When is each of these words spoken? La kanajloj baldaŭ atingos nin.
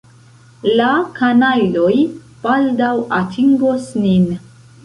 La 0.79 0.87
kanajloj 1.19 1.93
baldaŭ 2.47 2.91
atingos 3.21 3.89
nin. 4.07 4.29